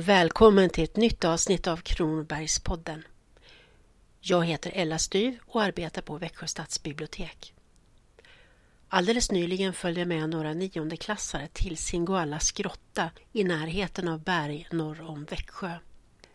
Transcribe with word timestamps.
och 0.00 0.08
välkommen 0.08 0.70
till 0.70 0.84
ett 0.84 0.96
nytt 0.96 1.24
avsnitt 1.24 1.66
av 1.66 1.76
Kronobergspodden. 1.76 3.04
Jag 4.20 4.44
heter 4.44 4.72
Ella 4.74 4.98
Styv 4.98 5.38
och 5.46 5.62
arbetar 5.62 6.02
på 6.02 6.18
Växjö 6.18 6.46
stadsbibliotek. 6.46 7.54
Alldeles 8.88 9.30
nyligen 9.30 9.72
följde 9.72 10.00
jag 10.00 10.08
med 10.08 10.28
några 10.28 10.54
niondeklassare 10.54 11.48
till 11.52 11.76
Singoallas 11.76 12.52
grotta 12.52 13.10
i 13.32 13.44
närheten 13.44 14.08
av 14.08 14.20
berg 14.20 14.68
norr 14.70 15.00
om 15.00 15.24
Växjö. 15.24 15.72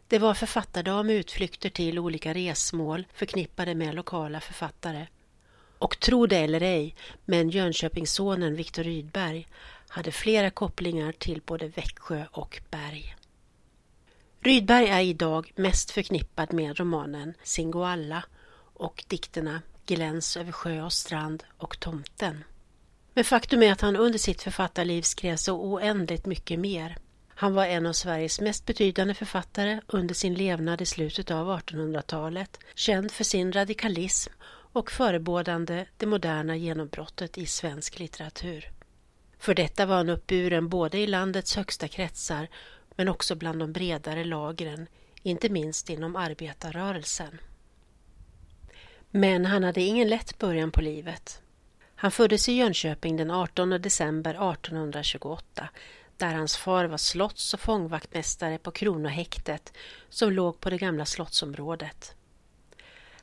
Det 0.07 0.19
var 0.19 0.33
författardag 0.33 1.05
med 1.05 1.15
utflykter 1.15 1.69
till 1.69 1.99
olika 1.99 2.33
resmål 2.33 3.07
förknippade 3.13 3.75
med 3.75 3.95
lokala 3.95 4.39
författare. 4.39 5.07
Och 5.77 5.99
tro 5.99 6.27
det 6.27 6.37
eller 6.37 6.61
ej, 6.61 6.95
men 7.25 7.49
Jönköpingssonen 7.49 8.55
Viktor 8.55 8.83
Rydberg 8.83 9.47
hade 9.87 10.11
flera 10.11 10.49
kopplingar 10.49 11.11
till 11.11 11.41
både 11.45 11.67
Växjö 11.67 12.25
och 12.31 12.61
Berg. 12.71 13.15
Rydberg 14.45 14.87
är 14.87 15.01
idag 15.01 15.51
mest 15.55 15.91
förknippad 15.91 16.53
med 16.53 16.79
romanen 16.79 17.33
Singoalla 17.43 18.23
och 18.73 19.03
dikterna 19.07 19.61
Gläns 19.85 20.37
över 20.37 20.51
sjö 20.51 20.81
och 20.81 20.93
strand 20.93 21.43
och 21.57 21.79
Tomten. 21.79 22.43
Men 23.13 23.23
faktum 23.23 23.63
är 23.63 23.71
att 23.71 23.81
han 23.81 23.95
under 23.95 24.19
sitt 24.19 24.41
författarliv 24.41 25.01
skrev 25.01 25.35
så 25.35 25.53
oändligt 25.53 26.25
mycket 26.25 26.59
mer. 26.59 26.97
Han 27.27 27.53
var 27.53 27.65
en 27.65 27.85
av 27.85 27.93
Sveriges 27.93 28.41
mest 28.41 28.65
betydande 28.65 29.13
författare 29.13 29.81
under 29.87 30.15
sin 30.15 30.33
levnad 30.33 30.81
i 30.81 30.85
slutet 30.85 31.31
av 31.31 31.59
1800-talet, 31.59 32.59
känd 32.75 33.11
för 33.11 33.23
sin 33.23 33.51
radikalism 33.51 34.33
och 34.47 34.91
förebådande 34.91 35.85
det 35.97 36.05
moderna 36.05 36.55
genombrottet 36.55 37.37
i 37.37 37.45
svensk 37.45 37.99
litteratur. 37.99 38.71
För 39.39 39.53
detta 39.53 39.85
var 39.85 39.95
han 39.95 40.09
uppburen 40.09 40.69
både 40.69 40.97
i 40.97 41.07
landets 41.07 41.55
högsta 41.55 41.87
kretsar 41.87 42.47
men 42.95 43.07
också 43.07 43.35
bland 43.35 43.59
de 43.59 43.73
bredare 43.73 44.23
lagren, 44.23 44.87
inte 45.21 45.49
minst 45.49 45.89
inom 45.89 46.15
arbetarrörelsen. 46.15 47.39
Men 49.11 49.45
han 49.45 49.63
hade 49.63 49.81
ingen 49.81 50.07
lätt 50.07 50.37
början 50.37 50.71
på 50.71 50.81
livet. 50.81 51.41
Han 51.95 52.11
föddes 52.11 52.49
i 52.49 52.53
Jönköping 52.53 53.17
den 53.17 53.31
18 53.31 53.69
december 53.69 54.51
1828 54.51 55.69
där 56.17 56.33
hans 56.33 56.57
far 56.57 56.85
var 56.85 56.97
slotts 56.97 57.53
och 57.53 57.59
fångvaktmästare 57.59 58.57
på 58.57 58.71
Kronohäktet 58.71 59.73
som 60.09 60.31
låg 60.31 60.59
på 60.59 60.69
det 60.69 60.77
gamla 60.77 61.05
slottsområdet. 61.05 62.15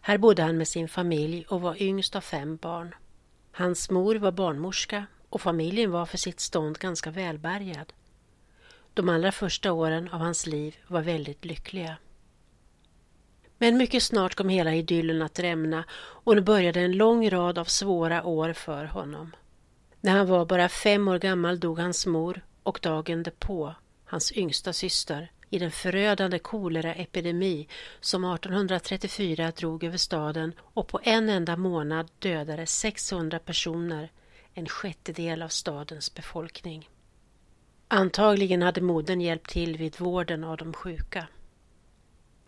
Här 0.01 0.19
bodde 0.19 0.43
han 0.43 0.59
med 0.59 0.69
sin 0.69 0.89
familj 0.89 1.47
och 1.49 1.61
var 1.61 1.83
yngst 1.83 2.17
av 2.17 2.21
fem 2.21 2.57
barn. 2.57 2.95
Hans 3.53 3.91
mor 3.91 4.15
var 4.15 4.33
barnmorska 4.33 5.07
och 5.29 5.41
familjen 5.41 5.91
var 5.91 6.07
för 6.07 6.19
sitt 6.19 6.41
stånd 6.41 6.79
ganska 6.79 7.11
välbärgad. 7.11 7.93
De 8.95 9.09
allra 9.09 9.33
första 9.33 9.73
åren 9.73 10.09
av 10.09 10.21
hans 10.21 10.47
liv 10.47 10.77
var 10.87 11.03
väldigt 11.03 11.45
lyckliga. 11.45 11.97
Men 13.59 13.77
mycket 13.77 14.03
snart 14.03 14.35
kom 14.35 14.49
hela 14.49 14.75
idyllen 14.75 15.23
att 15.23 15.39
rämna 15.39 15.85
och 15.95 16.35
nu 16.35 16.41
började 16.41 16.81
en 16.81 16.97
lång 16.97 17.31
rad 17.31 17.59
av 17.59 17.65
svåra 17.65 18.25
år 18.25 18.53
för 18.53 18.85
honom. 18.85 19.33
När 20.01 20.13
han 20.13 20.27
var 20.27 20.47
bara 20.47 20.69
fem 20.69 21.09
år 21.09 21.19
gammal 21.19 21.61
dog 21.61 21.79
hans 21.79 22.07
mor 22.07 22.45
och 22.63 22.79
dagen 22.83 23.23
därpå 23.23 23.75
hans 24.05 24.33
yngsta 24.33 24.73
syster 24.73 25.31
i 25.51 25.59
den 25.59 25.71
förödande 25.71 26.39
koleraepidemi 26.39 27.69
som 28.01 28.25
1834 28.25 29.51
drog 29.51 29.85
över 29.85 29.97
staden 29.97 30.55
och 30.61 30.89
på 30.89 31.01
en 31.03 31.29
enda 31.29 31.57
månad 31.57 32.11
dödade 32.19 32.67
600 32.67 33.39
personer, 33.39 34.11
en 34.55 34.69
sjättedel 34.69 35.43
av 35.43 35.49
stadens 35.49 36.15
befolkning. 36.15 36.89
Antagligen 37.95 38.63
hade 38.63 38.81
modern 38.81 39.21
hjälpt 39.21 39.51
till 39.51 39.77
vid 39.77 40.01
vården 40.01 40.45
av 40.45 40.57
de 40.57 40.73
sjuka. 40.73 41.27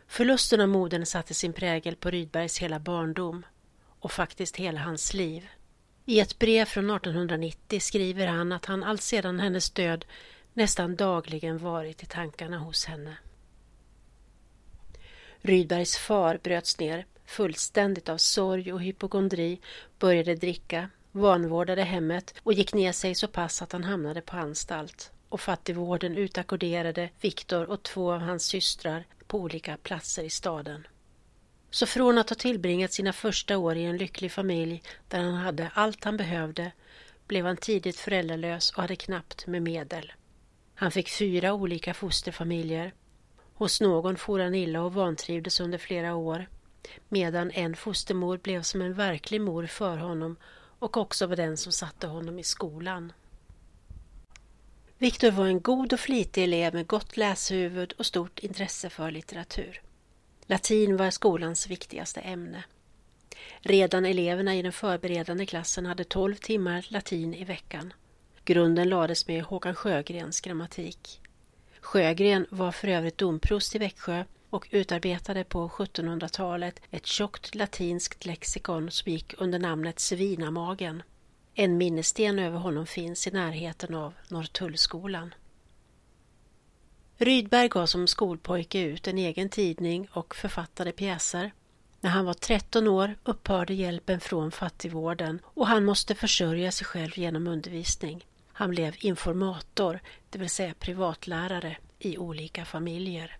Förlusten 0.07 0.61
av 0.61 0.69
modern 0.69 1.07
satte 1.07 1.35
sin 1.35 1.53
prägel 1.53 1.97
på 1.97 2.11
Rydbergs 2.11 2.59
hela 2.59 2.79
barndom 2.79 3.47
och 4.01 4.13
faktiskt 4.13 4.57
hela 4.57 4.81
hans 4.81 5.15
liv. 5.15 5.49
I 6.05 6.21
ett 6.21 6.39
brev 6.39 6.65
från 6.65 6.91
1890 6.91 7.81
skriver 7.81 8.27
han 8.27 8.53
att 8.53 8.65
han 8.65 8.85
alltsedan 8.85 9.41
hennes 9.41 9.71
död 9.71 10.05
nästan 10.53 10.97
dagligen 10.97 11.59
varit 11.59 12.03
i 12.03 12.07
tankarna 12.07 12.59
hos 12.59 12.85
henne. 12.85 13.17
Rydbergs 15.41 15.97
far 15.97 16.41
bröts 16.43 16.79
ner 16.79 17.07
fullständigt 17.25 18.09
av 18.09 18.17
sorg 18.17 18.73
och 18.73 18.83
hypokondri, 18.83 19.61
började 19.99 20.35
dricka, 20.35 20.91
vanvårdade 21.13 21.83
hemmet 21.83 22.35
och 22.43 22.53
gick 22.53 22.75
ner 22.75 22.93
sig 22.93 23.15
så 23.15 23.29
pass 23.29 23.63
att 23.63 23.73
han 23.73 23.85
hamnade 23.85 24.21
på 24.21 24.37
anstalt 24.37 25.11
och 25.35 25.41
fattigvården 25.41 26.19
utakkorderade 26.19 27.11
Viktor 27.21 27.71
och 27.71 27.83
två 27.83 28.13
av 28.13 28.21
hans 28.21 28.45
systrar 28.45 29.05
på 29.27 29.39
olika 29.39 29.77
platser 29.77 30.23
i 30.23 30.31
staden. 30.31 30.87
Så 31.71 31.87
från 31.87 32.19
att 32.19 32.29
ha 32.29 32.37
tillbringat 32.37 32.93
sina 32.93 33.13
första 33.13 33.59
år 33.59 33.77
i 33.77 33.85
en 33.85 33.97
lycklig 33.97 34.33
familj 34.33 34.83
där 35.09 35.19
han 35.19 35.35
hade 35.35 35.71
allt 35.75 36.05
han 36.05 36.17
behövde 36.17 36.73
blev 37.27 37.47
han 37.47 37.57
tidigt 37.57 37.97
föräldralös 37.97 38.71
och 38.71 38.83
hade 38.83 38.97
knappt 38.97 39.47
med 39.47 39.63
medel. 39.63 40.13
Han 40.75 40.91
fick 40.91 41.09
fyra 41.09 41.55
olika 41.55 41.95
fosterfamiljer. 41.95 42.95
Hos 43.55 43.81
någon 43.81 44.17
for 44.17 44.41
han 44.41 44.55
illa 44.55 44.83
och 44.83 44.95
vantrivdes 44.95 45.61
under 45.61 45.79
flera 45.79 46.15
år 46.15 46.47
medan 47.09 47.51
en 47.51 47.77
fostermor 47.77 48.39
blev 48.39 48.63
som 48.63 48.83
en 48.83 48.95
verklig 48.95 49.41
mor 49.41 49.67
för 49.67 49.97
honom 49.97 50.37
och 50.79 50.97
också 50.97 51.27
var 51.27 51.37
den 51.37 51.57
som 51.57 51.73
satte 51.73 52.07
honom 52.07 52.39
i 52.39 52.43
skolan. 52.43 53.13
Viktor 55.05 55.31
var 55.31 55.47
en 55.47 55.61
god 55.61 55.93
och 55.93 56.01
flitig 56.01 56.45
elev 56.45 56.75
med 56.75 56.87
gott 56.87 57.17
läshuvud 57.17 57.93
och 57.93 58.07
stort 58.07 58.39
intresse 58.39 58.91
för 58.91 59.11
litteratur. 59.11 59.81
Latin 60.47 60.97
var 60.97 61.11
skolans 61.11 61.67
viktigaste 61.67 62.21
ämne. 62.21 62.65
Redan 63.61 64.05
eleverna 64.05 64.55
i 64.55 64.63
den 64.63 64.73
förberedande 64.73 65.47
klassen 65.47 65.87
hade 65.87 66.05
12 66.05 66.35
timmar 66.35 66.87
latin 66.89 67.35
i 67.35 67.45
veckan. 67.45 67.93
Grunden 68.45 68.89
lades 68.89 69.29
med 69.29 69.43
Håkan 69.43 69.75
Sjögrens 69.75 70.41
grammatik. 70.41 71.21
Sjögren 71.81 72.47
var 72.51 72.73
för 72.73 72.89
övrigt 72.89 73.19
domprost 73.19 73.75
i 73.75 73.79
Växjö 73.79 74.25
och 74.51 74.69
utarbetade 74.71 75.45
på 75.45 75.69
1700-talet 75.69 76.81
ett 76.91 77.07
tjockt 77.07 77.55
latinskt 77.55 78.27
lexikon 78.27 78.91
som 78.91 79.13
gick 79.13 79.35
under 79.39 79.59
namnet 79.59 80.01
Svinamagen. 80.01 81.03
En 81.57 81.77
minnessten 81.77 82.39
över 82.39 82.59
honom 82.59 82.87
finns 82.87 83.27
i 83.27 83.31
närheten 83.31 83.95
av 83.95 84.15
Norrtullskolan. 84.29 85.35
Rydberg 87.17 87.69
gav 87.69 87.87
som 87.87 88.07
skolpojke 88.07 88.81
ut 88.81 89.09
en 89.09 89.19
egen 89.19 89.49
tidning 89.49 90.09
och 90.13 90.35
författade 90.35 90.93
pjäser. 90.93 91.53
När 92.01 92.11
han 92.11 92.25
var 92.25 92.35
13 92.35 92.89
år 92.89 93.17
upphörde 93.25 93.75
hjälpen 93.75 94.21
från 94.21 94.51
fattigvården 94.51 95.41
och 95.45 95.67
han 95.67 95.85
måste 95.85 96.15
försörja 96.15 96.73
sig 96.73 96.87
själv 96.87 97.19
genom 97.19 97.47
undervisning. 97.47 98.27
Han 98.53 98.71
blev 98.71 98.95
informator, 98.99 100.01
det 100.31 100.39
vill 100.39 100.51
säga 100.51 100.75
privatlärare, 100.75 101.77
i 101.99 102.19
olika 102.19 102.65
familjer. 102.65 103.39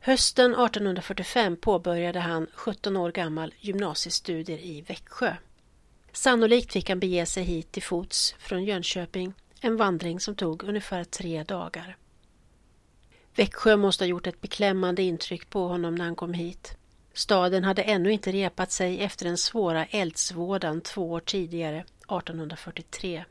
Hösten 0.00 0.50
1845 0.50 1.56
påbörjade 1.56 2.20
han 2.20 2.46
17 2.54 2.96
år 2.96 3.12
gammal 3.12 3.54
gymnasiestudier 3.58 4.58
i 4.58 4.80
Växjö. 4.80 5.36
Sannolikt 6.12 6.72
fick 6.72 6.88
han 6.88 7.00
bege 7.00 7.26
sig 7.26 7.42
hit 7.42 7.72
till 7.72 7.82
fots 7.82 8.34
från 8.38 8.64
Jönköping, 8.64 9.34
en 9.60 9.76
vandring 9.76 10.20
som 10.20 10.34
tog 10.34 10.62
ungefär 10.62 11.04
tre 11.04 11.42
dagar. 11.44 11.96
Växjö 13.34 13.76
måste 13.76 14.04
ha 14.04 14.08
gjort 14.08 14.26
ett 14.26 14.40
beklämmande 14.40 15.02
intryck 15.02 15.50
på 15.50 15.68
honom 15.68 15.94
när 15.94 16.04
han 16.04 16.16
kom 16.16 16.32
hit. 16.32 16.76
Staden 17.12 17.64
hade 17.64 17.82
ännu 17.82 18.12
inte 18.12 18.32
repat 18.32 18.72
sig 18.72 19.00
efter 19.00 19.24
den 19.24 19.38
svåra 19.38 19.86
eldsvådan 19.86 20.80
två 20.80 21.10
år 21.10 21.20
tidigare, 21.20 21.78
1843. 21.78 23.24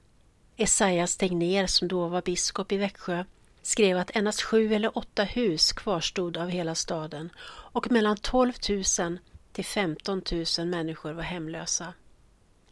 Esaias 0.58 1.18
Tegnér, 1.18 1.68
som 1.68 1.88
då 1.88 2.08
var 2.08 2.22
biskop 2.22 2.72
i 2.72 2.78
Växjö, 2.78 3.26
skrev 3.62 3.98
att 3.98 4.16
endast 4.16 4.42
sju 4.42 4.74
eller 4.74 4.98
åtta 4.98 5.24
hus 5.24 5.72
kvarstod 5.72 6.38
av 6.38 6.50
hela 6.50 6.76
staden 6.76 7.30
och 7.48 7.92
mellan 7.92 8.18
12 8.18 8.54
000 9.00 9.20
till 9.52 9.66
15 9.66 10.22
000 10.58 10.68
människor 10.68 11.14
var 11.14 11.24
hemlösa. 11.24 11.94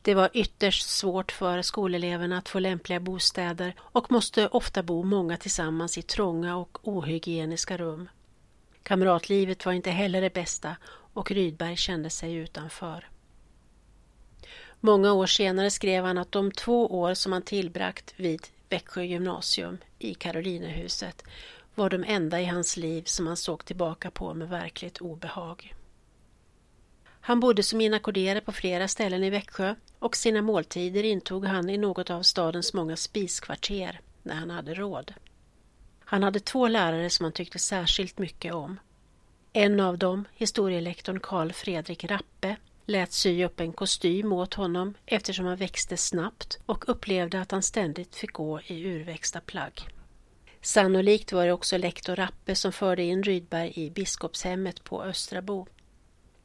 Det 0.05 0.13
var 0.13 0.29
ytterst 0.33 0.89
svårt 0.89 1.31
för 1.31 1.61
skoleleverna 1.61 2.37
att 2.37 2.49
få 2.49 2.59
lämpliga 2.59 2.99
bostäder 2.99 3.73
och 3.79 4.11
måste 4.11 4.47
ofta 4.47 4.83
bo 4.83 5.03
många 5.03 5.37
tillsammans 5.37 5.97
i 5.97 6.01
trånga 6.01 6.55
och 6.55 6.87
ohygieniska 6.87 7.77
rum. 7.77 8.09
Kamratlivet 8.83 9.65
var 9.65 9.73
inte 9.73 9.89
heller 9.91 10.21
det 10.21 10.33
bästa 10.33 10.75
och 11.13 11.31
Rydberg 11.31 11.75
kände 11.75 12.09
sig 12.09 12.33
utanför. 12.33 13.09
Många 14.79 15.13
år 15.13 15.25
senare 15.25 15.71
skrev 15.71 16.05
han 16.05 16.17
att 16.17 16.31
de 16.31 16.51
två 16.51 16.99
år 16.99 17.13
som 17.13 17.31
han 17.31 17.41
tillbragt 17.41 18.13
vid 18.15 18.47
Växjö 18.69 19.03
gymnasium 19.03 19.77
i 19.99 20.13
Karolinehuset 20.13 21.23
var 21.75 21.89
de 21.89 22.03
enda 22.03 22.41
i 22.41 22.45
hans 22.45 22.77
liv 22.77 23.03
som 23.05 23.27
han 23.27 23.37
såg 23.37 23.65
tillbaka 23.65 24.11
på 24.11 24.33
med 24.33 24.49
verkligt 24.49 24.97
obehag. 24.97 25.73
Han 27.27 27.39
bodde 27.39 27.63
som 27.63 27.81
inackorderad 27.81 28.45
på 28.45 28.51
flera 28.51 28.87
ställen 28.87 29.23
i 29.23 29.29
Växjö 29.29 29.75
och 29.99 30.15
sina 30.15 30.41
måltider 30.41 31.03
intog 31.03 31.45
han 31.45 31.69
i 31.69 31.77
något 31.77 32.09
av 32.09 32.21
stadens 32.21 32.73
många 32.73 32.95
spiskvarter 32.95 33.99
när 34.23 34.35
han 34.35 34.49
hade 34.49 34.73
råd. 34.73 35.13
Han 35.99 36.23
hade 36.23 36.39
två 36.39 36.67
lärare 36.67 37.09
som 37.09 37.23
han 37.23 37.33
tyckte 37.33 37.59
särskilt 37.59 38.17
mycket 38.17 38.53
om. 38.53 38.79
En 39.53 39.79
av 39.79 39.97
dem, 39.97 40.25
historielektorn 40.33 41.19
Karl 41.19 41.51
Fredrik 41.51 42.03
Rappe, 42.03 42.55
lät 42.85 43.11
sy 43.11 43.45
upp 43.45 43.59
en 43.59 43.73
kostym 43.73 44.33
åt 44.33 44.53
honom 44.53 44.93
eftersom 45.05 45.45
han 45.45 45.57
växte 45.57 45.97
snabbt 45.97 46.59
och 46.65 46.89
upplevde 46.89 47.41
att 47.41 47.51
han 47.51 47.63
ständigt 47.63 48.15
fick 48.15 48.33
gå 48.33 48.61
i 48.61 48.85
urväxta 48.85 49.41
plagg. 49.41 49.81
Sannolikt 50.61 51.31
var 51.31 51.45
det 51.45 51.51
också 51.51 51.77
lektor 51.77 52.15
Rappe 52.15 52.55
som 52.55 52.71
förde 52.71 53.03
in 53.03 53.23
Rydberg 53.23 53.73
i 53.75 53.89
biskopshemmet 53.89 54.83
på 54.83 55.03
Östrabo. 55.03 55.67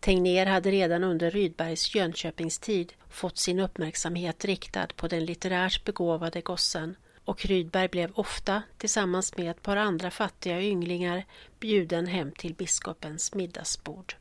Tegnér 0.01 0.47
hade 0.47 0.71
redan 0.71 1.05
under 1.05 1.31
Rydbergs 1.31 1.95
Jönköpingstid 1.95 2.93
fått 3.09 3.39
sin 3.39 3.61
uppmärksamhet 3.61 4.45
riktad 4.45 4.87
på 4.97 5.09
den 5.09 5.25
litterärt 5.25 5.85
begåvade 5.85 6.41
gossen 6.41 6.97
och 7.25 7.47
Rydberg 7.47 7.89
blev 7.89 8.13
ofta, 8.15 8.63
tillsammans 8.79 9.37
med 9.37 9.51
ett 9.51 9.63
par 9.63 9.77
andra 9.77 10.11
fattiga 10.11 10.63
ynglingar, 10.63 11.27
bjuden 11.61 12.07
hem 12.07 12.33
till 12.33 12.55
biskopens 12.55 13.35
middagsbord. 13.35 14.15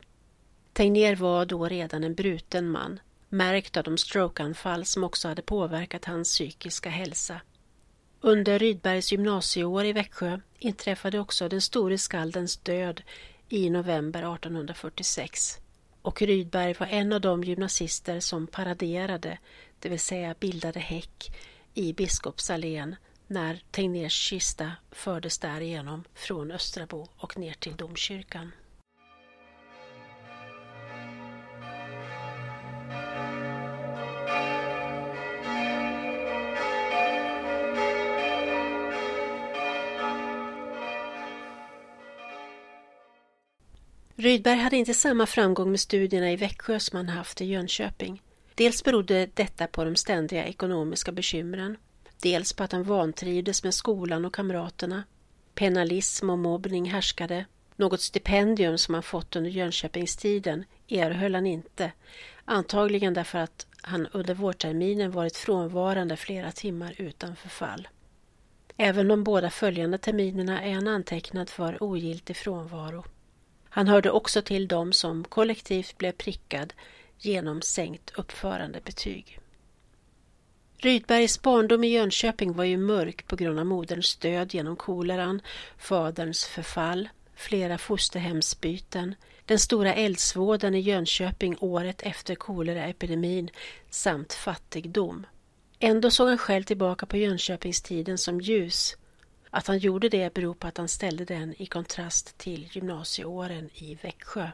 Tegnér 0.72 1.16
var 1.16 1.46
då 1.46 1.66
redan 1.68 2.04
en 2.04 2.14
bruten 2.14 2.70
man, 2.70 3.00
märkt 3.28 3.76
av 3.76 3.84
de 3.84 3.98
strokeanfall 3.98 4.84
som 4.84 5.04
också 5.04 5.28
hade 5.28 5.42
påverkat 5.42 6.04
hans 6.04 6.28
psykiska 6.28 6.90
hälsa. 6.90 7.40
Under 8.20 8.58
Rydbergs 8.58 9.12
gymnasieår 9.12 9.84
i 9.84 9.92
Växjö 9.92 10.40
inträffade 10.58 11.18
också 11.18 11.48
den 11.48 11.60
store 11.60 11.98
skaldens 11.98 12.56
död 12.56 13.02
i 13.48 13.70
november 13.70 14.34
1846 14.34 15.60
och 16.02 16.22
Rydberg 16.22 16.74
var 16.74 16.86
en 16.86 17.12
av 17.12 17.20
de 17.20 17.44
gymnasister 17.44 18.20
som 18.20 18.46
paraderade, 18.46 19.38
det 19.78 19.88
vill 19.88 20.00
säga 20.00 20.34
bildade 20.40 20.80
häck, 20.80 21.36
i 21.74 21.92
Biskopsallén 21.92 22.96
när 23.26 23.62
Tegnérs 23.70 24.12
kista 24.12 24.72
fördes 24.90 25.38
därigenom 25.38 26.04
från 26.14 26.50
Östrabo 26.50 27.08
och 27.16 27.38
ner 27.38 27.52
till 27.52 27.76
domkyrkan. 27.76 28.52
Rydberg 44.20 44.58
hade 44.58 44.76
inte 44.76 44.94
samma 44.94 45.26
framgång 45.26 45.70
med 45.70 45.80
studierna 45.80 46.32
i 46.32 46.36
Växjö 46.36 46.80
som 46.80 46.96
han 46.96 47.08
haft 47.08 47.40
i 47.40 47.44
Jönköping. 47.44 48.22
Dels 48.54 48.84
berodde 48.84 49.28
detta 49.34 49.66
på 49.66 49.84
de 49.84 49.96
ständiga 49.96 50.46
ekonomiska 50.46 51.12
bekymren, 51.12 51.76
dels 52.22 52.52
på 52.52 52.62
att 52.62 52.72
han 52.72 52.84
vantrivdes 52.84 53.64
med 53.64 53.74
skolan 53.74 54.24
och 54.24 54.34
kamraterna. 54.34 55.04
Penalism 55.54 56.30
och 56.30 56.38
mobbning 56.38 56.90
härskade. 56.90 57.44
Något 57.76 58.00
stipendium 58.00 58.78
som 58.78 58.94
han 58.94 59.02
fått 59.02 59.36
under 59.36 59.50
Jönköpingstiden 59.50 60.64
erhöll 60.88 61.34
han 61.34 61.46
inte, 61.46 61.92
antagligen 62.44 63.14
därför 63.14 63.38
att 63.38 63.66
han 63.82 64.06
under 64.06 64.34
vårterminen 64.34 65.10
varit 65.10 65.36
frånvarande 65.36 66.16
flera 66.16 66.52
timmar 66.52 66.94
utan 66.98 67.36
förfall. 67.36 67.88
Även 68.76 69.08
de 69.08 69.24
båda 69.24 69.50
följande 69.50 69.98
terminerna 69.98 70.62
är 70.62 70.74
han 70.74 70.88
antecknad 70.88 71.50
för 71.50 71.82
ogiltig 71.82 72.36
frånvaro. 72.36 73.04
Han 73.70 73.88
hörde 73.88 74.10
också 74.10 74.42
till 74.42 74.68
dem 74.68 74.92
som 74.92 75.24
kollektivt 75.24 75.98
blev 75.98 76.12
prickad 76.12 76.72
genom 77.18 77.62
sänkt 77.62 78.10
uppförandebetyg. 78.16 79.40
Rydbergs 80.78 81.42
barndom 81.42 81.84
i 81.84 81.88
Jönköping 81.88 82.52
var 82.52 82.64
ju 82.64 82.76
mörk 82.76 83.26
på 83.26 83.36
grund 83.36 83.58
av 83.58 83.66
moderns 83.66 84.16
död 84.16 84.54
genom 84.54 84.76
koleran, 84.76 85.42
faderns 85.78 86.44
förfall, 86.44 87.08
flera 87.34 87.78
fosterhemsbyten, 87.78 89.14
den 89.44 89.58
stora 89.58 89.94
eldsvådan 89.94 90.74
i 90.74 90.80
Jönköping 90.80 91.56
året 91.60 92.02
efter 92.02 92.34
koleraepidemin 92.34 93.50
samt 93.90 94.32
fattigdom. 94.32 95.26
Ändå 95.78 96.10
såg 96.10 96.28
han 96.28 96.38
själv 96.38 96.62
tillbaka 96.62 97.06
på 97.06 97.16
Jönköpingstiden 97.16 98.18
som 98.18 98.40
ljus 98.40 98.96
att 99.50 99.66
han 99.66 99.78
gjorde 99.78 100.08
det 100.08 100.34
beror 100.34 100.54
på 100.54 100.66
att 100.66 100.76
han 100.78 100.88
ställde 100.88 101.24
den 101.24 101.62
i 101.62 101.66
kontrast 101.66 102.38
till 102.38 102.68
gymnasieåren 102.72 103.70
i 103.74 103.94
Växjö. 103.94 104.50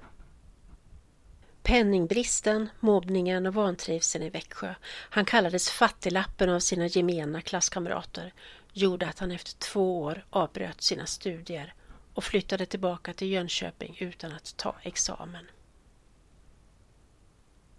Penningbristen, 1.63 2.69
mobbningen 2.81 3.47
och 3.47 3.55
vantrivseln 3.55 4.25
i 4.25 4.31
Växjö, 4.31 4.75
han 4.89 5.25
kallades 5.25 5.71
fattiglappen 5.71 6.51
av 6.51 6.61
sina 6.61 6.87
gemena 6.87 7.41
klasskamrater, 7.41 8.33
gjorde 8.73 9.09
att 9.09 9.19
han 9.19 9.33
efter 9.33 9.59
två 9.59 10.03
år 10.03 10.25
avbröt 10.31 10.83
sina 10.83 11.07
studier 11.07 11.75
och 12.15 12.25
flyttade 12.25 12.67
tillbaka 12.67 13.13
till 13.13 13.29
Jönköping 13.29 13.97
utan 14.01 14.33
att 14.33 14.57
ta 14.57 14.75
examen. 14.83 15.47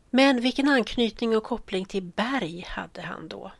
Men 0.09 0.41
vilken 0.41 0.69
anknytning 0.69 1.37
och 1.37 1.43
koppling 1.43 1.85
till 1.85 2.03
Berg 2.03 2.65
hade 2.67 3.01
han 3.01 3.27
då? 3.27 3.51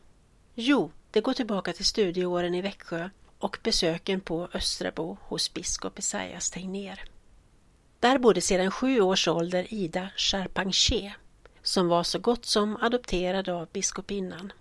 Jo, 0.54 0.90
det 1.10 1.20
går 1.20 1.32
tillbaka 1.32 1.72
till 1.72 1.84
studieåren 1.84 2.54
i 2.54 2.62
Växjö 2.62 3.10
och 3.38 3.58
besöken 3.62 4.20
på 4.20 4.48
Östrabo 4.54 5.16
hos 5.22 5.54
biskop 5.54 5.98
Esaias 5.98 6.50
Tegnér. 6.50 7.00
Där 8.00 8.18
bodde 8.18 8.40
sedan 8.40 8.70
sju 8.70 9.00
års 9.00 9.28
ålder 9.28 9.74
Ida 9.74 10.08
Charpentier 10.16 11.16
som 11.68 11.88
var 11.88 12.02
så 12.02 12.18
gott 12.18 12.44
som 12.44 12.76
adopterad 12.76 13.48
av 13.48 13.68
biskopinnan. 13.72 14.52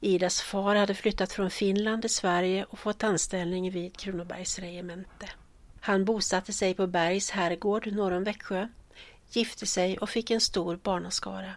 Idas 0.00 0.40
far 0.40 0.74
hade 0.74 0.94
flyttat 0.94 1.32
från 1.32 1.50
Finland 1.50 2.02
till 2.02 2.14
Sverige 2.14 2.64
och 2.64 2.78
fått 2.78 3.04
anställning 3.04 3.70
vid 3.70 3.96
Kronobergs 3.96 4.58
regemente. 4.58 5.28
Han 5.80 6.04
bosatte 6.04 6.52
sig 6.52 6.74
på 6.74 6.86
Bergs 6.86 7.30
herrgård 7.30 7.86
norr 7.86 8.12
om 8.12 8.24
Växjö, 8.24 8.68
gifte 9.30 9.66
sig 9.66 9.98
och 9.98 10.10
fick 10.10 10.30
en 10.30 10.40
stor 10.40 10.76
barnaskara. 10.76 11.52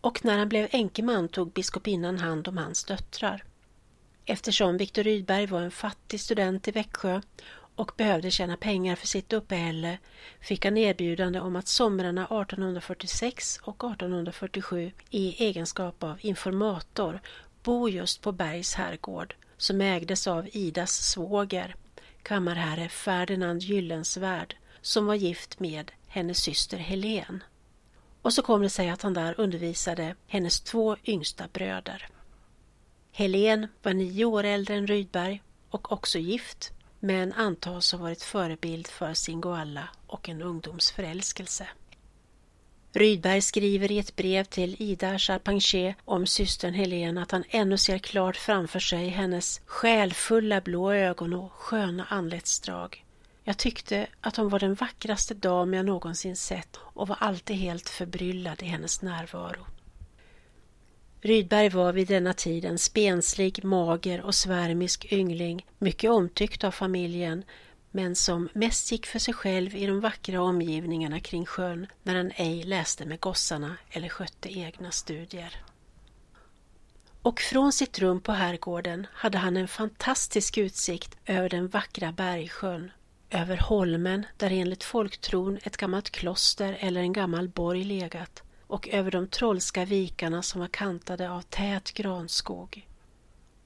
Och 0.00 0.24
när 0.24 0.38
han 0.38 0.48
blev 0.48 0.68
enkeman 0.72 1.28
tog 1.28 1.52
biskopinnan 1.52 2.18
hand 2.18 2.48
om 2.48 2.56
hans 2.56 2.84
döttrar. 2.84 3.44
Eftersom 4.30 4.76
Viktor 4.76 5.02
Rydberg 5.02 5.46
var 5.46 5.60
en 5.60 5.70
fattig 5.70 6.20
student 6.20 6.68
i 6.68 6.70
Växjö 6.70 7.20
och 7.74 7.92
behövde 7.96 8.30
tjäna 8.30 8.56
pengar 8.56 8.96
för 8.96 9.06
sitt 9.06 9.32
uppehälle 9.32 9.98
fick 10.40 10.64
han 10.64 10.76
erbjudande 10.76 11.40
om 11.40 11.56
att 11.56 11.68
somrarna 11.68 12.24
1846 12.24 13.58
och 13.62 13.84
1847 13.84 14.92
i 15.10 15.44
egenskap 15.44 16.02
av 16.02 16.18
informator 16.20 17.20
bo 17.62 17.88
just 17.88 18.22
på 18.22 18.32
Bergs 18.32 18.74
herrgård 18.74 19.34
som 19.56 19.80
ägdes 19.80 20.26
av 20.26 20.48
Idas 20.52 20.92
svåger, 20.92 21.74
kammarherre 22.22 22.88
Ferdinand 22.88 23.62
Gyllensvärd 23.62 24.56
som 24.80 25.06
var 25.06 25.14
gift 25.14 25.60
med 25.60 25.90
hennes 26.06 26.38
syster 26.38 26.78
Helen. 26.78 27.42
Och 28.22 28.32
så 28.32 28.42
kom 28.42 28.62
det 28.62 28.70
sig 28.70 28.90
att 28.90 29.02
han 29.02 29.14
där 29.14 29.40
undervisade 29.40 30.14
hennes 30.26 30.60
två 30.60 30.96
yngsta 31.04 31.48
bröder. 31.52 32.08
Helen 33.20 33.66
var 33.82 33.92
nio 33.92 34.24
år 34.24 34.44
äldre 34.44 34.74
än 34.74 34.86
Rydberg 34.86 35.42
och 35.70 35.92
också 35.92 36.18
gift 36.18 36.72
men 37.00 37.32
antas 37.32 37.92
ha 37.92 37.98
varit 37.98 38.22
förebild 38.22 38.86
för 38.86 39.14
Singoalla 39.14 39.88
och 40.06 40.28
en 40.28 40.42
ungdomsförälskelse. 40.42 41.68
Rydberg 42.92 43.40
skriver 43.40 43.92
i 43.92 43.98
ett 43.98 44.16
brev 44.16 44.44
till 44.44 44.76
Ida 44.82 45.18
Charpentier 45.18 45.94
om 46.04 46.26
systern 46.26 46.74
Helen 46.74 47.18
att 47.18 47.30
han 47.30 47.44
ännu 47.48 47.78
ser 47.78 47.98
klart 47.98 48.36
framför 48.36 48.80
sig 48.80 49.08
hennes 49.08 49.60
själfulla 49.64 50.60
blå 50.60 50.92
ögon 50.92 51.32
och 51.34 51.52
sköna 51.52 52.04
anletsdrag. 52.04 53.04
Jag 53.44 53.58
tyckte 53.58 54.06
att 54.20 54.36
hon 54.36 54.48
var 54.48 54.58
den 54.58 54.74
vackraste 54.74 55.34
dam 55.34 55.74
jag 55.74 55.86
någonsin 55.86 56.36
sett 56.36 56.76
och 56.76 57.08
var 57.08 57.16
alltid 57.20 57.56
helt 57.56 57.88
förbryllad 57.88 58.62
i 58.62 58.66
hennes 58.66 59.02
närvaro. 59.02 59.66
Rydberg 61.22 61.68
var 61.68 61.92
vid 61.92 62.08
denna 62.08 62.32
tid 62.32 62.64
en 62.64 62.78
spenslig, 62.78 63.64
mager 63.64 64.20
och 64.20 64.34
svärmisk 64.34 65.12
yngling, 65.12 65.66
mycket 65.78 66.10
omtyckt 66.10 66.64
av 66.64 66.70
familjen, 66.70 67.44
men 67.90 68.16
som 68.16 68.48
mest 68.52 68.92
gick 68.92 69.06
för 69.06 69.18
sig 69.18 69.34
själv 69.34 69.76
i 69.76 69.86
de 69.86 70.00
vackra 70.00 70.42
omgivningarna 70.42 71.20
kring 71.20 71.46
sjön 71.46 71.86
när 72.02 72.14
han 72.14 72.30
ej 72.34 72.62
läste 72.62 73.04
med 73.04 73.20
gossarna 73.20 73.76
eller 73.90 74.08
skötte 74.08 74.58
egna 74.58 74.90
studier. 74.90 75.56
Och 77.22 77.40
från 77.40 77.72
sitt 77.72 77.98
rum 77.98 78.20
på 78.20 78.32
herrgården 78.32 79.06
hade 79.12 79.38
han 79.38 79.56
en 79.56 79.68
fantastisk 79.68 80.58
utsikt 80.58 81.16
över 81.26 81.48
den 81.48 81.68
vackra 81.68 82.12
bergsjön, 82.12 82.90
över 83.30 83.56
holmen 83.56 84.26
där 84.36 84.50
enligt 84.50 84.84
folktron 84.84 85.58
ett 85.62 85.76
gammalt 85.76 86.10
kloster 86.10 86.76
eller 86.80 87.00
en 87.00 87.12
gammal 87.12 87.48
borg 87.48 87.84
legat 87.84 88.42
och 88.70 88.88
över 88.88 89.10
de 89.10 89.28
trollska 89.28 89.84
vikarna 89.84 90.42
som 90.42 90.60
var 90.60 90.68
kantade 90.68 91.30
av 91.30 91.42
tät 91.42 91.92
granskog. 91.92 92.86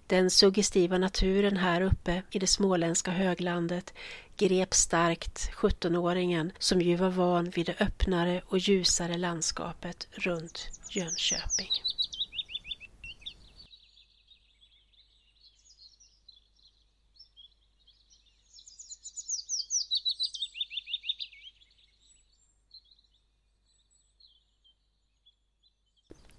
Den 0.06 0.30
suggestiva 0.30 0.98
naturen 0.98 1.56
här 1.56 1.80
uppe 1.80 2.22
i 2.30 2.38
det 2.38 2.46
småländska 2.46 3.10
höglandet 3.10 3.94
grep 4.36 4.74
starkt 4.74 5.50
17-åringen 5.52 6.50
som 6.58 6.80
ju 6.80 6.96
var 6.96 7.10
van 7.10 7.50
vid 7.50 7.66
det 7.66 7.80
öppnare 7.80 8.42
och 8.46 8.58
ljusare 8.58 9.18
landskapet 9.18 10.08
runt 10.12 10.70
Jönköping. 10.90 11.93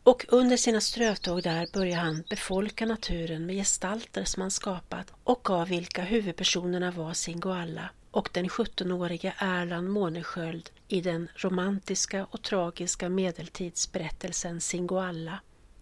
Och 0.05 0.25
under 0.27 0.57
sina 0.57 0.81
strövtåg 0.81 1.43
där 1.43 1.67
började 1.73 2.01
han 2.01 2.23
befolka 2.29 2.85
naturen 2.85 3.45
med 3.45 3.55
gestalter 3.55 4.23
som 4.23 4.41
han 4.41 4.51
skapat 4.51 5.13
och 5.23 5.49
av 5.49 5.67
vilka 5.67 6.03
huvudpersonerna 6.03 6.91
var 6.91 7.13
Singoalla 7.13 7.89
och 8.11 8.29
den 8.33 8.47
17-årige 8.47 9.33
Erland 9.37 9.89
Månesköld 9.89 10.69
i 10.87 11.01
den 11.01 11.27
romantiska 11.35 12.25
och 12.31 12.41
tragiska 12.41 13.09
medeltidsberättelsen 13.09 14.61
Singoalla 14.61 15.39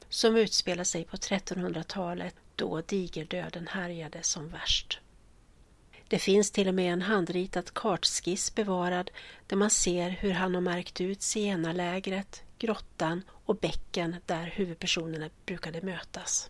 som 0.10 0.36
utspelar 0.36 0.84
sig 0.84 1.04
på 1.04 1.18
1300-talet 1.18 2.36
då 2.56 2.82
digerdöden 2.82 3.68
härjade 3.68 4.24
som 4.24 4.50
värst. 4.50 5.00
Det 6.08 6.20
finns 6.20 6.52
till 6.52 6.68
och 6.68 6.76
med 6.76 6.94
en 6.94 7.02
handritad 7.02 7.74
kartskiss 7.74 8.56
bevarad 8.56 9.12
där 9.48 9.58
man 9.58 9.70
ser 9.70 10.10
hur 10.10 10.32
han 10.32 10.54
har 10.56 10.62
märkt 10.62 11.02
ut 11.02 11.22
zigenarlägret, 11.22 12.44
grottan 12.64 13.24
och 13.46 13.56
bäcken 13.56 14.16
där 14.26 14.46
huvudpersonerna 14.46 15.30
brukade 15.46 15.82
mötas. 15.82 16.50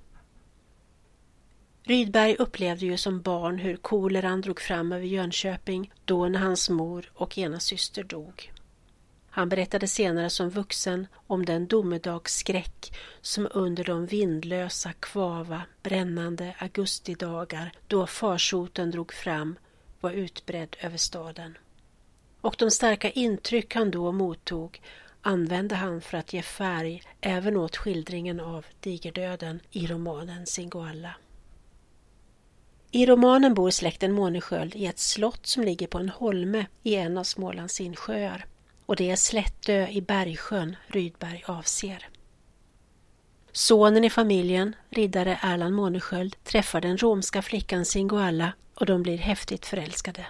Rydberg 1.84 2.36
upplevde 2.36 2.86
ju 2.86 2.98
som 2.98 3.22
barn 3.22 3.58
hur 3.60 3.76
koleran 3.76 4.42
drog 4.42 4.60
fram 4.60 4.92
över 4.92 5.06
Jönköping 5.06 5.94
då 6.06 6.28
när 6.28 6.40
hans 6.40 6.70
mor 6.70 7.12
och 7.16 7.38
ena 7.38 7.60
syster 7.60 8.04
dog. 8.04 8.52
Han 9.30 9.50
berättade 9.50 9.88
senare 9.88 10.30
som 10.30 10.50
vuxen 10.50 11.08
om 11.28 11.46
den 11.46 11.68
domedagsskräck 11.68 13.00
som 13.22 13.48
under 13.52 13.84
de 13.84 14.06
vindlösa, 14.06 14.94
kvava, 14.94 15.62
brännande 15.84 16.56
augustidagar 16.60 17.72
då 17.88 18.08
farsoten 18.08 18.92
drog 18.92 19.14
fram 19.14 19.56
var 20.02 20.12
utbredd 20.12 20.76
över 20.80 20.98
staden. 20.98 21.58
Och 22.42 22.56
de 22.60 22.72
starka 22.72 23.10
intryck 23.10 23.76
han 23.76 23.92
då 23.92 24.12
mottog 24.12 24.82
använde 25.24 25.76
han 25.76 26.02
för 26.02 26.18
att 26.18 26.34
ge 26.34 26.42
färg 26.42 27.04
även 27.22 27.58
åt 27.58 27.78
skildringen 27.78 28.40
av 28.40 28.66
digerdöden 28.80 29.60
i 29.72 29.88
romanen 29.88 30.46
Singoalla. 30.46 31.16
I 32.92 33.06
romanen 33.06 33.54
bor 33.54 33.70
släkten 33.70 34.12
Månesköld 34.12 34.76
i 34.76 34.86
ett 34.86 35.00
slott 35.00 35.46
som 35.46 35.64
ligger 35.64 35.88
på 35.88 35.98
en 35.98 36.10
holme 36.10 36.66
i 36.84 36.96
en 36.96 37.18
av 37.18 37.24
Smålands 37.24 37.82
insjöar 37.82 38.46
och 38.86 38.96
det 38.96 39.12
är 39.12 39.16
Slättö 39.16 39.88
i 39.88 40.02
Bergsjön 40.02 40.76
Rydberg 40.88 41.44
avser. 41.48 42.08
Sonen 43.52 44.04
i 44.04 44.10
familjen, 44.10 44.76
riddare 44.90 45.40
Erland 45.42 45.76
Månesköld, 45.76 46.44
träffar 46.44 46.82
den 46.82 46.98
romska 46.98 47.42
flickan 47.42 47.86
Singoalla 47.86 48.54
och 48.76 48.86
de 48.86 49.04
blir 49.04 49.18
häftigt 49.18 49.66
förälskade. 49.66 50.26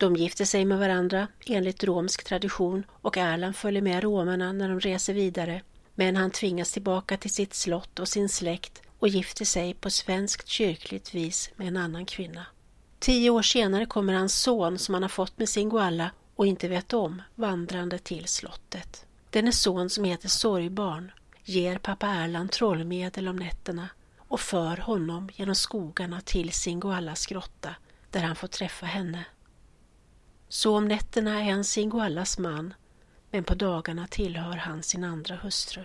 De 0.00 0.16
gifter 0.16 0.44
sig 0.44 0.64
med 0.64 0.78
varandra 0.78 1.28
enligt 1.46 1.84
romsk 1.84 2.24
tradition 2.24 2.84
och 2.90 3.16
Erland 3.16 3.56
följer 3.56 3.82
med 3.82 4.02
romarna 4.02 4.52
när 4.52 4.68
de 4.68 4.80
reser 4.80 5.14
vidare 5.14 5.62
men 5.94 6.16
han 6.16 6.30
tvingas 6.30 6.72
tillbaka 6.72 7.16
till 7.16 7.34
sitt 7.34 7.54
slott 7.54 7.98
och 7.98 8.08
sin 8.08 8.28
släkt 8.28 8.82
och 8.98 9.08
gifter 9.08 9.44
sig 9.44 9.74
på 9.74 9.90
svenskt 9.90 10.48
kyrkligt 10.48 11.14
vis 11.14 11.50
med 11.56 11.68
en 11.68 11.76
annan 11.76 12.06
kvinna. 12.06 12.46
Tio 12.98 13.30
år 13.30 13.42
senare 13.42 13.86
kommer 13.86 14.12
hans 14.12 14.40
son 14.40 14.78
som 14.78 14.94
han 14.94 15.02
har 15.02 15.08
fått 15.08 15.38
med 15.38 15.48
Singoalla 15.48 16.10
och 16.36 16.46
inte 16.46 16.68
vet 16.68 16.92
om 16.92 17.22
vandrande 17.34 17.98
till 17.98 18.26
slottet. 18.26 19.06
Denne 19.30 19.52
son 19.52 19.90
som 19.90 20.04
heter 20.04 20.28
Sorgbarn 20.28 21.12
ger 21.44 21.78
pappa 21.78 22.06
Erland 22.06 22.50
trollmedel 22.52 23.28
om 23.28 23.36
nätterna 23.36 23.88
och 24.18 24.40
för 24.40 24.76
honom 24.76 25.30
genom 25.34 25.54
skogarna 25.54 26.20
till 26.20 26.52
Singoallas 26.52 27.26
grotta 27.26 27.74
där 28.10 28.20
han 28.20 28.36
får 28.36 28.48
träffa 28.48 28.86
henne. 28.86 29.24
Så 30.52 30.76
om 30.76 30.88
nätterna 30.88 31.40
är 31.40 31.52
han 31.52 31.64
Singoallas 31.64 32.38
man 32.38 32.74
men 33.30 33.44
på 33.44 33.54
dagarna 33.54 34.06
tillhör 34.06 34.56
han 34.56 34.82
sin 34.82 35.04
andra 35.04 35.36
hustru. 35.36 35.84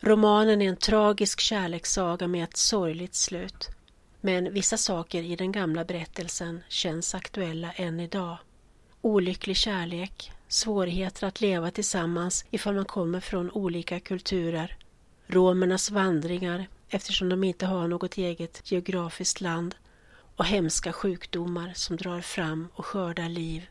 Romanen 0.00 0.62
är 0.62 0.68
en 0.68 0.76
tragisk 0.76 1.40
kärlekssaga 1.40 2.28
med 2.28 2.44
ett 2.44 2.56
sorgligt 2.56 3.14
slut. 3.14 3.68
Men 4.20 4.52
vissa 4.52 4.76
saker 4.76 5.22
i 5.22 5.36
den 5.36 5.52
gamla 5.52 5.84
berättelsen 5.84 6.60
känns 6.68 7.14
aktuella 7.14 7.72
än 7.72 8.00
idag. 8.00 8.38
Olycklig 9.00 9.56
kärlek, 9.56 10.32
svårigheter 10.48 11.26
att 11.26 11.40
leva 11.40 11.70
tillsammans 11.70 12.44
ifall 12.50 12.74
man 12.74 12.84
kommer 12.84 13.20
från 13.20 13.50
olika 13.50 14.00
kulturer, 14.00 14.76
romernas 15.26 15.90
vandringar 15.90 16.66
eftersom 16.88 17.28
de 17.28 17.44
inte 17.44 17.66
har 17.66 17.88
något 17.88 18.16
eget 18.16 18.70
geografiskt 18.70 19.40
land 19.40 19.74
och 20.38 20.46
hemska 20.46 20.92
sjukdomar 20.92 21.72
som 21.74 21.96
drar 21.96 22.20
fram 22.20 22.68
och 22.74 22.86
skördar 22.86 23.28
liv. 23.28 23.66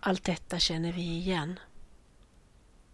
Allt 0.00 0.24
detta 0.24 0.58
känner 0.58 0.92
vi 0.92 1.02
igen. 1.02 1.58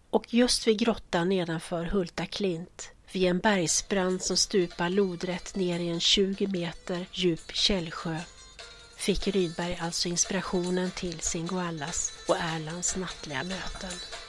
Och 0.09 0.33
just 0.33 0.67
vid 0.67 0.79
grottan 0.79 1.29
nedanför 1.29 1.85
Hulta 1.85 2.25
klint, 2.25 2.91
vid 3.11 3.23
en 3.23 3.39
bergsbrand 3.39 4.21
som 4.21 4.37
stupar 4.37 4.89
lodrätt 4.89 5.55
ner 5.55 5.79
i 5.79 5.87
en 5.87 5.99
20 5.99 6.47
meter 6.47 7.05
djup 7.11 7.51
källsjö, 7.55 8.17
fick 8.97 9.27
Rydberg 9.27 9.77
alltså 9.81 10.09
inspirationen 10.09 10.91
till 10.91 11.19
Singoallas 11.19 12.13
och 12.27 12.37
Erlands 12.37 12.95
nattliga 12.95 13.43
möten. 13.43 14.24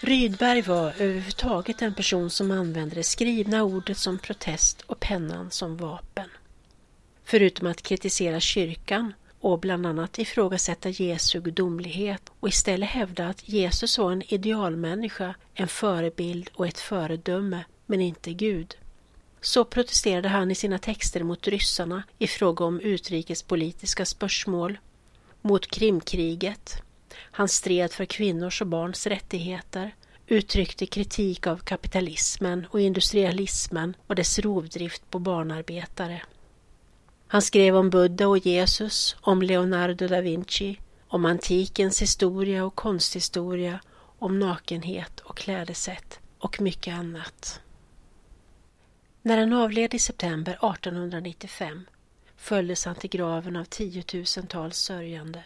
Rydberg 0.00 0.62
var 0.62 0.94
överhuvudtaget 0.98 1.82
en 1.82 1.94
person 1.94 2.30
som 2.30 2.50
använde 2.50 2.94
det 2.94 3.02
skrivna 3.02 3.62
ordet 3.62 3.98
som 3.98 4.18
protest 4.18 4.80
och 4.80 5.00
pennan 5.00 5.50
som 5.50 5.76
vapen. 5.76 6.28
Förutom 7.24 7.66
att 7.66 7.82
kritisera 7.82 8.40
kyrkan 8.40 9.12
och 9.40 9.58
bland 9.60 9.86
annat 9.86 10.18
ifrågasätta 10.18 10.88
Jesu 10.88 11.40
gudomlighet 11.40 12.22
och 12.40 12.48
istället 12.48 12.88
hävda 12.88 13.28
att 13.28 13.48
Jesus 13.48 13.98
var 13.98 14.12
en 14.12 14.34
idealmänniska, 14.34 15.34
en 15.54 15.68
förebild 15.68 16.50
och 16.54 16.66
ett 16.66 16.78
föredöme, 16.78 17.64
men 17.86 18.00
inte 18.00 18.32
Gud. 18.32 18.76
Så 19.40 19.64
protesterade 19.64 20.28
han 20.28 20.50
i 20.50 20.54
sina 20.54 20.78
texter 20.78 21.22
mot 21.22 21.48
ryssarna 21.48 22.02
i 22.18 22.26
fråga 22.26 22.64
om 22.64 22.80
utrikespolitiska 22.80 24.04
spörsmål, 24.04 24.78
mot 25.42 25.70
Krimkriget, 25.70 26.82
han 27.36 27.48
stred 27.48 27.92
för 27.92 28.04
kvinnors 28.04 28.60
och 28.60 28.66
barns 28.66 29.06
rättigheter, 29.06 29.94
uttryckte 30.26 30.86
kritik 30.86 31.46
av 31.46 31.56
kapitalismen 31.56 32.66
och 32.70 32.80
industrialismen 32.80 33.96
och 34.06 34.14
dess 34.14 34.38
rovdrift 34.38 35.10
på 35.10 35.18
barnarbetare. 35.18 36.22
Han 37.26 37.42
skrev 37.42 37.76
om 37.76 37.90
Buddha 37.90 38.28
och 38.28 38.38
Jesus, 38.38 39.16
om 39.20 39.42
Leonardo 39.42 40.08
da 40.08 40.20
Vinci, 40.20 40.80
om 41.08 41.24
antikens 41.24 42.02
historia 42.02 42.64
och 42.64 42.74
konsthistoria, 42.74 43.80
om 44.18 44.38
nakenhet 44.38 45.20
och 45.20 45.36
klädesätt 45.36 46.20
och 46.38 46.60
mycket 46.60 46.94
annat. 46.94 47.60
När 49.22 49.38
han 49.38 49.52
avled 49.52 49.94
i 49.94 49.98
september 49.98 50.52
1895 50.52 51.86
följdes 52.36 52.84
han 52.84 52.94
till 52.94 53.10
graven 53.10 53.56
av 53.56 53.64
tiotusentals 53.64 54.76
sörjande. 54.76 55.44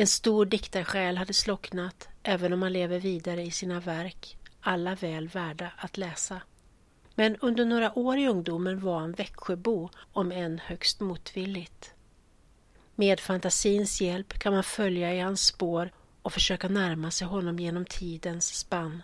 En 0.00 0.06
stor 0.06 0.46
diktarsjäl 0.46 1.16
hade 1.16 1.32
slocknat, 1.32 2.08
även 2.22 2.52
om 2.52 2.62
han 2.62 2.72
lever 2.72 3.00
vidare 3.00 3.42
i 3.42 3.50
sina 3.50 3.80
verk, 3.80 4.36
alla 4.60 4.94
väl 4.94 5.28
värda 5.28 5.72
att 5.76 5.96
läsa. 5.96 6.40
Men 7.14 7.36
under 7.36 7.64
några 7.64 7.98
år 7.98 8.18
i 8.18 8.28
ungdomen 8.28 8.80
var 8.80 9.00
han 9.00 9.12
Växjöbo, 9.12 9.90
om 10.12 10.32
än 10.32 10.58
högst 10.58 11.00
motvilligt. 11.00 11.94
Med 12.94 13.20
fantasins 13.20 14.00
hjälp 14.00 14.38
kan 14.38 14.52
man 14.52 14.64
följa 14.64 15.14
i 15.14 15.20
hans 15.20 15.46
spår 15.46 15.92
och 16.22 16.32
försöka 16.32 16.68
närma 16.68 17.10
sig 17.10 17.26
honom 17.26 17.58
genom 17.58 17.84
tidens 17.84 18.58
spann. 18.58 19.02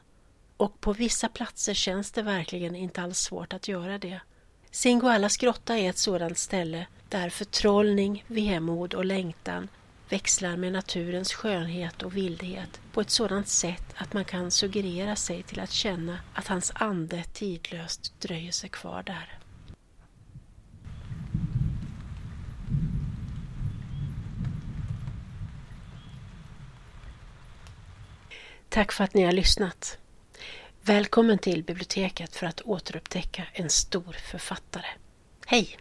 Och 0.56 0.80
på 0.80 0.92
vissa 0.92 1.28
platser 1.28 1.74
känns 1.74 2.12
det 2.12 2.22
verkligen 2.22 2.76
inte 2.76 3.02
alls 3.02 3.18
svårt 3.18 3.52
att 3.52 3.68
göra 3.68 3.98
det. 3.98 4.20
Singoallas 4.70 5.36
grotta 5.36 5.76
är 5.78 5.90
ett 5.90 5.98
sådant 5.98 6.38
ställe 6.38 6.86
där 7.08 7.30
förtrollning, 7.30 8.24
vemod 8.26 8.94
och 8.94 9.04
längtan 9.04 9.68
växlar 10.08 10.56
med 10.56 10.72
naturens 10.72 11.32
skönhet 11.32 12.02
och 12.02 12.16
vildhet 12.16 12.80
på 12.92 13.00
ett 13.00 13.10
sådant 13.10 13.48
sätt 13.48 13.94
att 13.94 14.12
man 14.12 14.24
kan 14.24 14.50
suggerera 14.50 15.16
sig 15.16 15.42
till 15.42 15.60
att 15.60 15.70
känna 15.70 16.18
att 16.34 16.46
hans 16.46 16.72
ande 16.74 17.24
tidlöst 17.32 18.20
dröjer 18.20 18.52
sig 18.52 18.70
kvar 18.70 19.02
där. 19.02 19.38
Tack 28.68 28.92
för 28.92 29.04
att 29.04 29.14
ni 29.14 29.24
har 29.24 29.32
lyssnat. 29.32 29.98
Välkommen 30.82 31.38
till 31.38 31.62
biblioteket 31.62 32.36
för 32.36 32.46
att 32.46 32.60
återupptäcka 32.60 33.42
en 33.52 33.70
stor 33.70 34.12
författare. 34.12 34.86
Hej! 35.46 35.76